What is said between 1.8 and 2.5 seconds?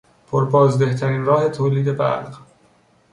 برق